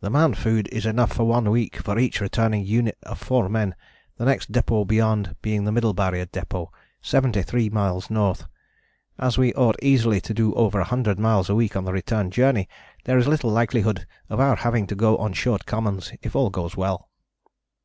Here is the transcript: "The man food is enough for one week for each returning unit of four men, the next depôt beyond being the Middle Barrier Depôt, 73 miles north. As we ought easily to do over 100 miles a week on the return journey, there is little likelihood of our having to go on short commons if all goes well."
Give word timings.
"The 0.00 0.10
man 0.10 0.34
food 0.34 0.66
is 0.72 0.84
enough 0.84 1.12
for 1.12 1.22
one 1.22 1.48
week 1.48 1.76
for 1.76 1.96
each 1.96 2.20
returning 2.20 2.66
unit 2.66 2.98
of 3.04 3.20
four 3.20 3.48
men, 3.48 3.76
the 4.16 4.24
next 4.24 4.50
depôt 4.50 4.88
beyond 4.88 5.36
being 5.42 5.62
the 5.62 5.70
Middle 5.70 5.92
Barrier 5.92 6.26
Depôt, 6.26 6.70
73 7.02 7.70
miles 7.70 8.10
north. 8.10 8.46
As 9.16 9.38
we 9.38 9.54
ought 9.54 9.76
easily 9.80 10.20
to 10.22 10.34
do 10.34 10.52
over 10.54 10.80
100 10.80 11.20
miles 11.20 11.48
a 11.48 11.54
week 11.54 11.76
on 11.76 11.84
the 11.84 11.92
return 11.92 12.32
journey, 12.32 12.68
there 13.04 13.16
is 13.16 13.28
little 13.28 13.50
likelihood 13.52 14.08
of 14.28 14.40
our 14.40 14.56
having 14.56 14.88
to 14.88 14.96
go 14.96 15.16
on 15.18 15.34
short 15.34 15.66
commons 15.66 16.10
if 16.20 16.34
all 16.34 16.50
goes 16.50 16.76
well." 16.76 17.08